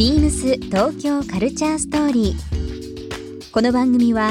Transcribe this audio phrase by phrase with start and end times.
[0.00, 3.52] ビームス東京カルチャーストーリー。
[3.52, 4.30] この番組は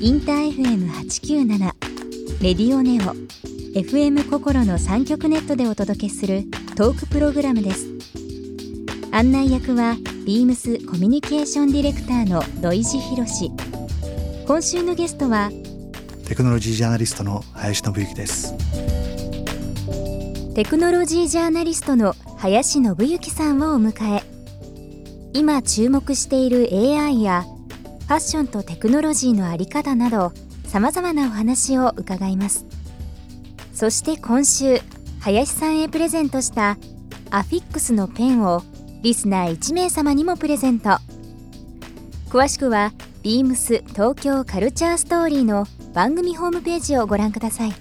[0.00, 1.58] インター FM897
[2.40, 3.16] レディオネオ
[3.76, 6.44] FM 心の三極ネットでお届けする
[6.76, 7.88] トークプログラムです。
[9.10, 13.50] 案内役はビームスコミュニケーションディレクターの土井博志。
[14.46, 15.50] 今週のゲストは
[16.28, 18.54] テクノロジージャーナリストの林信之です
[20.54, 24.27] テクノロジージャーナリストの林信之さんをお迎え
[25.38, 27.44] 今注目している AI や
[28.08, 30.32] ファッションとテクノロジーのあり方など
[30.66, 32.66] さまざまなお話を伺います。
[33.72, 34.80] そして今週
[35.20, 36.76] 林さんへプレゼントした
[37.30, 38.64] アフィックスのペンを
[39.02, 40.98] リスナー1名様にもプレゼント。
[42.30, 42.92] 詳しくは
[43.22, 47.72] beams 東京カルチャーストーリーの番組ホームページをご覧ください。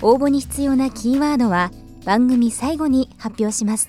[0.00, 1.72] 応募に必要なキーワードは
[2.04, 3.88] 番組最後に発表します。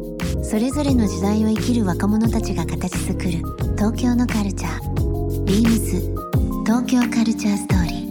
[0.43, 3.29] それぞれの時代を生きる若者たちが形作る
[3.75, 5.43] 東京のカルチャー。
[5.45, 8.01] Beams 東京カルチャーストーリー。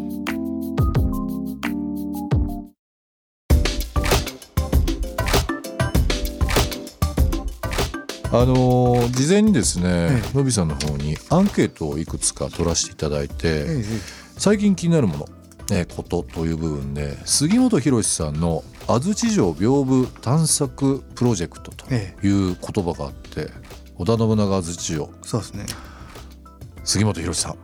[8.33, 13.85] あのー事前にですね、えのびさんの方にアンケートをいくつか取らせていただいて、ええ
[14.39, 15.27] 最近気になるもの、
[15.73, 18.63] えーことという部分で杉本博さんの
[18.95, 23.51] 安土城屏風探索プロジェクトとえいう言葉があって
[23.97, 25.67] 織田信長安土城そうですね。
[26.85, 27.59] 杉本博さん。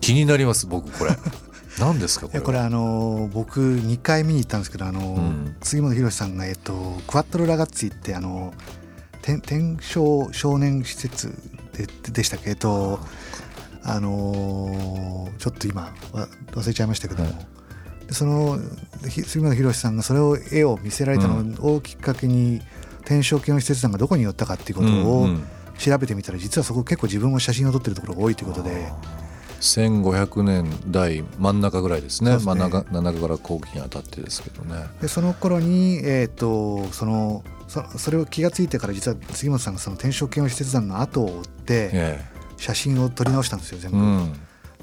[0.00, 1.10] 気になります僕これ。
[1.78, 2.40] 何ですかこれは？
[2.40, 5.56] いやこれあのー僕2回見に行ったんですけどあのーうん。
[5.62, 6.72] 杉本博さんがえっと
[7.06, 8.54] クワットロラガッツィってあの
[9.22, 11.32] 天天正少年施設
[11.72, 12.50] ででしたっけ？
[12.50, 13.00] えっと
[13.82, 17.36] あのーちょっと今わ忘れちゃいましたけども、で
[18.10, 18.58] その
[19.08, 22.60] ひ杉本博さんがそれを絵を見せられたのをきっかけに
[23.04, 25.46] 天正系の施設団がどこに寄ったかっていうことうんをうん。
[25.80, 28.92] 調べてみたら実はそこ結構自分も写真を撮ってるところが多いということで。
[29.60, 32.32] 1500年代真ん中ぐらいですね。
[32.32, 32.54] ですね。
[32.54, 34.86] 真ん中から後期にあたってですけどね。
[35.00, 42.24] でその頃に、えー、とそのそそれを気が付いてから実は杉本さんがその天正系の施設団の後を追ってえ
[42.56, 43.96] 写真を撮り直したんですよ全部。
[43.96, 44.32] えうん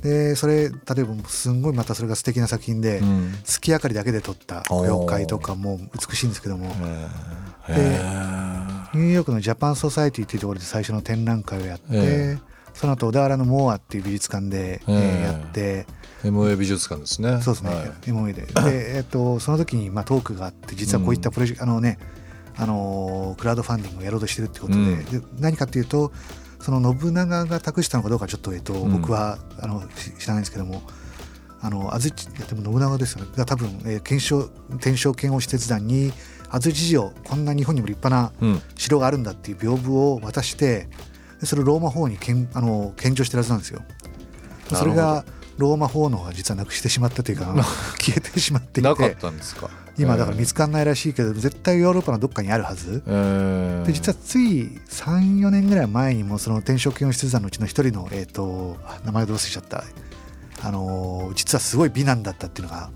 [0.08, 3.34] でそれ例えばすんごいまたそれが素敵な作品で、うん。
[3.44, 6.74] 月明かりだけで撮った妖怪とかも美しいんですけども。
[7.70, 12.38] えでえニューヨークのジャパンソサエティっていうところで最初の展覧会をやって、え
[12.74, 15.86] その後小田原のモアっていう美術館で、えーええやって。
[16.24, 17.42] MA 美術館ですね。
[17.42, 17.88] そうですね、はい。
[18.06, 18.44] MOE で。
[18.44, 22.00] で、えっと、その時に、まあ、トークがあって、実はこういったプロジェクト、あのね、
[22.56, 25.06] あのークラウドファンディングをやろうとしてるってことで、うん。
[25.06, 26.12] で何かっていうと、
[26.60, 28.92] その信長が託したのかどうか、ちょっと、えっと、ん。
[28.92, 30.82] 僕はあのし知らないんですけども、
[31.62, 36.14] あの安土でも信長ですよね、が多分、えー、検証天正剣王使節団に、
[36.50, 38.62] 安土城、こんな日本にも立派なうん。
[38.76, 40.90] 城があるんだっていう屏風を渡して、
[41.40, 43.82] でそれをローマ法にけんあの献上してるはずなんですよ。
[44.74, 45.24] それが
[45.58, 47.46] ローマ法のが実はなくしてしまったというか
[48.00, 49.70] 消えてしまっていなかっててたんですか？
[49.98, 53.02] 今だから見つかんないらしいけど絶対ヨーロッパのどっかにあるはず。
[53.08, 59.84] ええで実はつい34年ぐらい前にもその天正教の施設団のうちの一人の、えー、とあ名前どう忘れちゃった、
[60.62, 62.90] あのー実はすごい美男だったっていうのが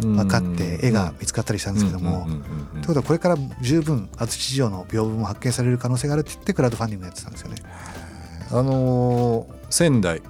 [0.00, 2.26] 分かって絵が見つかったりしたんですけども。
[2.26, 7.56] ということはこれから十分安土城の屏風も発見される可能性があるって言ってクラウドファンディングやってたんですよね。
[8.50, 10.22] あのー仙台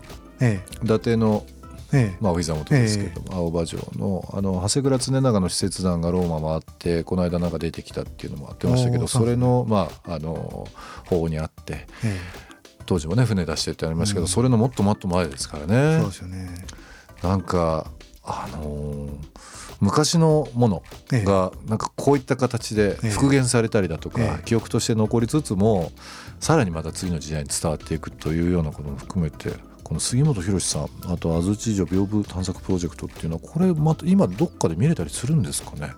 [0.43, 1.47] え伊達の
[1.93, 2.17] ええ。
[2.21, 10.67] まあお膝元ですけども、青葉城のあの長谷倉常長の使節団がローマ回ってこの間なんか出てきたっていうのもあってましたけどそれのまああの
[11.07, 12.19] 法にあってえ
[12.87, 14.29] 当時もね船出してってありましたけど、うん。
[14.29, 15.99] それのもっともっと前ですからえね。
[16.01, 16.49] そうですよね。
[17.23, 17.87] なんか
[18.25, 19.17] あのー
[19.81, 21.25] 昔のものええ。
[21.25, 23.11] がなんかこういった形でええ。
[23.11, 24.43] 復元されたりだとか、ええ。
[24.45, 25.91] 記憶として残りつつも
[26.39, 29.51] さらにまた次の時代に伝わっていくというようなことも含めて
[29.93, 35.93] この杉本博さんあと安土城屏風探索プロジェクトっていうのはこれまた今どっかで見れたりするんですかね？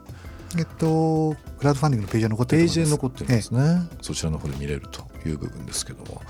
[0.59, 2.75] えっとクラウドファンディングのページは残ってペーると思います。
[2.75, 6.21] ジに残ってるんですね、そちらの方で見れるという部分ですけども。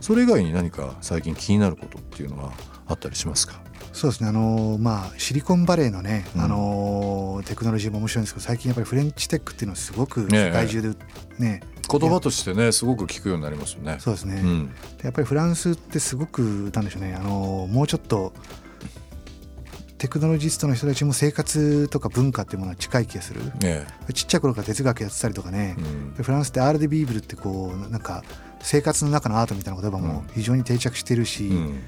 [0.00, 2.52] それ以外に何か最近気になることっていうのは
[2.86, 3.60] あったりしますか？
[3.92, 4.28] そうですね。
[4.28, 6.42] あのまあシリコンバレーのね、うん。
[6.42, 10.46] あのテクノロジーも面白いんですけど最近やっぱりフレンチテックっていうのはすごくええ。
[10.46, 10.88] 世界中で
[11.40, 11.60] ね
[11.90, 13.96] 言葉としてねすごく聞くようになりますよね。
[13.98, 14.66] そうですね、うん。
[14.98, 18.32] でやっぱりフランスってすごくなんでしょうねあのもうちょっと
[19.98, 23.42] テクノロジストの人たちも生活とか文化っていうものは近い気がする。
[23.60, 25.76] ねちっちゃい頃から哲学やってたりとかね。
[25.78, 26.14] え、うん。
[26.14, 28.24] でフランスってアール・デ・ビーブルってこうなんか
[28.62, 31.82] 生活の中のアートみたいな言葉も非常に定着してるし、うん。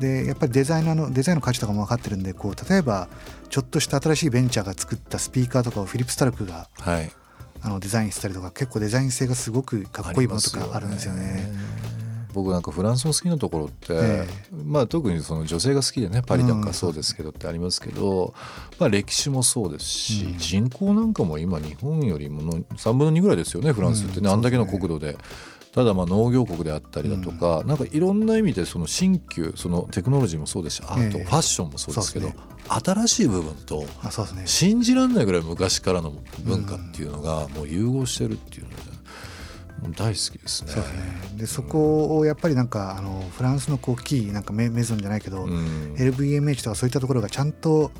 [0.00, 3.08] でやっぱりデザイナーのデザインの価値とかも分かってるんでこう例えば
[3.48, 7.12] ちょっとした新しいベンチャーが作ったスピーカーとかをフィリップ・スタルクがはい
[7.62, 11.52] あのデザインしたりとか結構デザイン性がすごくかっこいいものとかあるんですよね。
[12.32, 14.28] 僕なんかフランスの好きなところって、え
[14.64, 16.60] まあ特にその女性が好きでねパリなん。
[16.62, 18.34] かそうですけどってありますけど、
[18.78, 20.38] まあ歴史もそうですし、うん。
[20.38, 25.16] 人口なんかも今日本よりもの3分の2ぐらいですよねフランスってね、うんあんだけの国土で。
[25.74, 34.42] ただまあ農業国であったりだとか、なんかいろんな意味でその新旧そのテクノロジーもそうですしアート、ええファッションもそうですけどそうで新しい部分とあそうですね。
[34.46, 36.12] 信じられないぐらい昔からの
[36.44, 38.76] 文化っていうのがもう融合してるっていうので、
[39.90, 40.72] 大好きですね。
[40.72, 41.02] そうですね
[41.36, 47.90] でそこをやっぱりなんかあのフランスのこうキーなんかメメゾンじゃないけど、うん LVMH とかそういったところがちゃんと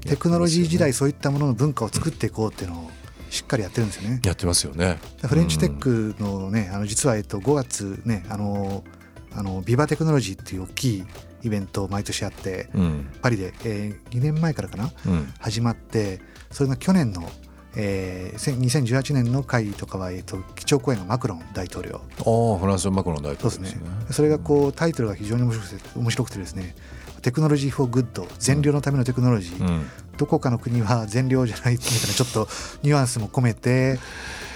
[0.00, 2.90] テクノロジー時代そういったものの文化を作っていこうっていうのを
[3.30, 4.20] しっかりやってるんですよね。
[4.24, 4.98] やってますよね。
[5.26, 8.84] フレンチテックのね、あの実はえっと5月ねあの
[9.32, 11.04] あの Viva Technology っていう大きい
[11.42, 16.20] イベントを毎年やってうんパリで、えー2年前からかなうん始まって
[16.50, 17.30] それが去年の、
[17.76, 22.00] えーせ2018年の会とかは、えっと基調講演がマクロン大統領。
[22.18, 23.68] ああフランスのマクロン大そうですね。
[23.68, 24.14] 統領ですね。
[24.14, 26.74] それがこうタイトルが非常に面白くて面白くてですね
[27.22, 29.86] Technology for Good 善良のためのテクノロジー、うん。
[30.16, 32.48] どこかの国は善良じゃないみたいなちょっと
[32.82, 33.98] ニュアンスも込めて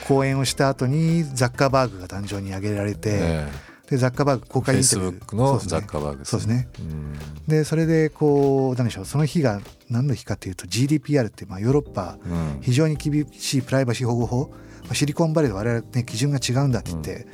[0.08, 5.36] 講演をした後にザッカーバーグが誕生に挙げられて、ねでザッカーバーグ公開インタビュー。
[5.36, 6.68] のザッカーバーグそうですね。
[6.78, 7.18] うん。
[7.46, 9.60] でそれでこう何でしょうその日が
[9.92, 14.50] 何の日かというと GDPR ってまあヨーロッパうん非常に厳しいプライバシー保護法
[14.84, 17.26] まあシリコンバレーで我々ね基準が違うんだって言って、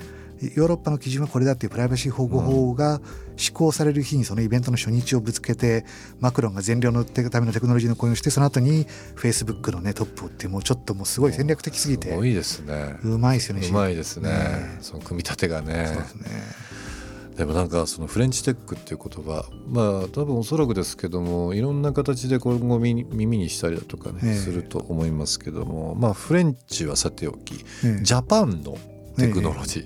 [0.54, 3.00] ヨーロッパの基準はこれだっていうプライバシー保護法が
[3.36, 5.84] 施行される日にそのイベントの初日をぶつけて
[6.20, 12.98] マクロンが善良のためのテクノロジーの講演をしてその後にフェイスブックのねトップをっていうもうちょっともうすごい戦略的すぎてすごいですね。
[13.02, 14.78] うまいですよねうまいですねね。
[14.80, 16.02] その組み立てがねそう。
[16.02, 16.28] ですね
[17.38, 24.34] でもなんかそのフレンチテックっていう言葉まあ多分おそらくですけどもいろんな形で今後耳耳にしたりだとかね、ええ。
[24.34, 28.02] すると思いますけどもまあフレンチはさておきええ。
[28.02, 28.76] ジャパンの
[29.16, 29.84] テクノロジー、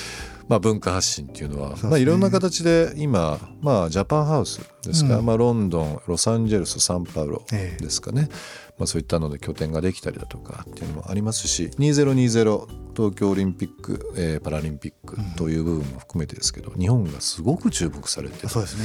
[0.48, 5.26] まあ文化発信っていうのはまあいろんな形で今まあジャパンハウスですか、うん。
[5.26, 7.82] まあロンドンロサンゼルスサンパウロええ。
[7.82, 8.30] ですかね、
[8.78, 18.84] まあ、そういったので拠点ができたりだとかっていうのもありますし2020東京オリンピック、えーパラリンピックという部分も含めてですけど、日本がすごく注目されてるそうですね。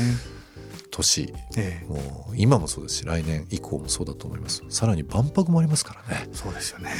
[0.91, 1.33] 年。
[1.55, 1.87] ええ。
[1.87, 4.63] もう今もそうですし来年以降もそうだと思います。
[4.69, 6.27] さらに万博もありますからね。
[6.33, 6.91] そうですよね。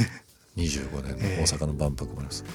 [0.56, 1.42] 25年ええ。
[1.42, 2.46] の大阪の万博もあります、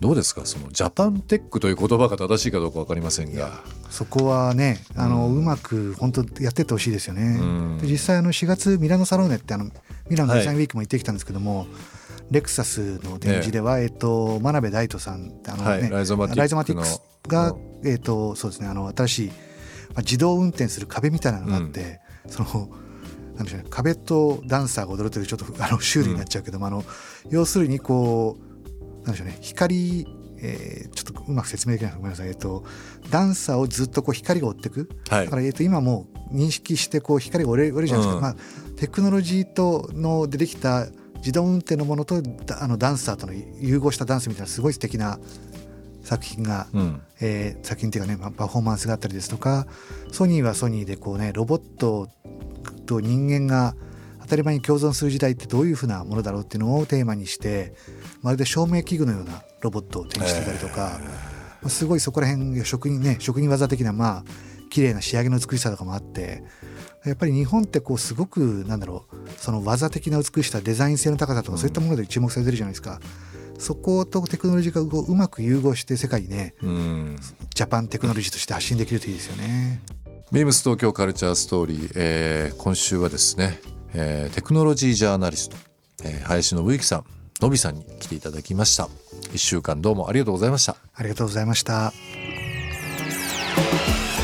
[0.00, 0.46] どうですか？
[0.46, 3.60] そのジャパンテックという言葉が正しいかどうか分かりませんが。
[3.90, 7.44] そこはねあの、ううんまく本当やってってほしいですよね、う
[7.76, 7.78] ん。
[7.78, 9.66] で実際あの4月ミラノサローネってあの
[10.08, 11.66] ミラノデザインウィークも行ってきたんですけども、
[12.32, 19.34] レクサスの展示では、えっと真鍋大斗さんあの、ねはいライゾマティックスが、えっとそうですねあの新しい、ま
[19.96, 22.70] あ、自動運転する壁みたいなのがあって、その
[23.36, 26.84] なんでしょうね壁とダンサーが踊るというちょっとあのシュールになっちゃうけども、あの
[27.30, 30.06] 要するにこうなんでしょうね光
[30.44, 32.64] えーちょっとうまく説明できないごめんなさい、えっと、
[33.10, 35.24] ダンサーをずっとこう光が追っていく、はい。
[35.26, 38.22] だから、えっと、今もう認識してこう光が折れ折れるじゃないですか、うん。
[38.22, 38.36] まあ、
[38.76, 40.86] テクノロジーとのでできた
[41.22, 45.18] 自動運転のものとだあのダンサーとの融合したダンスみたいなすごい素敵な
[46.02, 47.02] 作品が、うん。
[47.20, 49.66] えー作品っていうかね、まあ、パフォーマンスがあったりですとか
[50.10, 52.08] ソニーはソニーでこうねロボット
[52.86, 53.74] と人間が
[54.22, 57.74] 当たり前に共存する時代ってどういうふうなものだろうっていうのをテーマにして
[58.20, 61.00] まるで照明器具のようなロボットを展示してたりとか、
[61.62, 64.24] まあすごいそこら辺職人ね職人技的なまあ
[64.72, 66.42] 綺麗な仕上げの美しさとかもあって
[67.04, 73.00] やっぱり日本ってこうすごくなんだろうその技的な美しさデザイン性の高さとかそういったもので注目されてるじゃないですか。
[73.58, 77.16] そことテクノロジーがうまく融合して世界にねうん
[77.54, 79.82] ジャパンテクノロジーとして発信できるといいですよね。
[80.32, 83.60] ビームス東京カルチャーストーリー、えー今週はですね、
[83.92, 85.56] えーテクノロジージャーナリスト、
[86.04, 87.04] えー林信之さん
[87.40, 88.88] のびさんに来ていただきました
[89.34, 91.92] 一週間どうもありがとうございましたありがとうございました。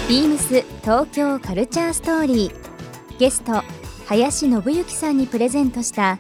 [0.08, 3.18] ビームス東京カルチャーストーリー。
[3.18, 3.62] ゲスト
[4.06, 6.12] 林信之さんにプレゼントした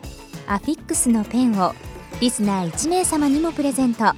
[0.46, 1.72] アフィックスのペンを
[2.20, 4.12] リスナー1名様にもプレゼント。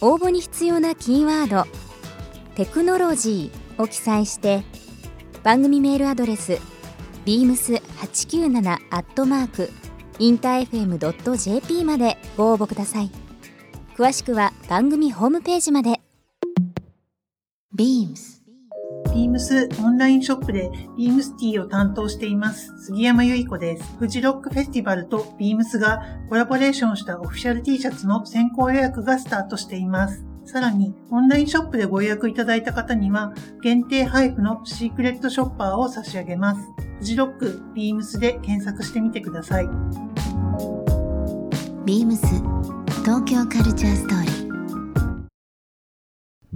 [0.00, 1.68] 応募に必要なキーワード
[2.54, 4.62] 「テクノロジー」を記載して
[5.42, 6.60] 番組メールアドレス
[7.26, 9.68] beams897 アットマーク
[10.20, 13.10] インター FM.jp までご応募ください。
[13.96, 16.00] 詳しくは番組ホームページまで。
[17.78, 18.42] Beams
[19.14, 23.96] ビームスオンラインショップでビームスティーを担当しています杉山由衣子です。
[23.98, 30.24] フジロックフェスティバルとビームスがコラボレーションしたオフィシャル T シャツの先行予約がスタートしています。
[30.44, 33.32] さらに、オンラインショップでご予約いただいた方には、
[33.62, 36.60] 限定配布のシークレットショッパーを差し上げます。
[36.98, 39.68] フジロックビームスで検索してみてください。
[41.84, 42.26] ビームス
[43.04, 44.37] 東京カルチャーストーリー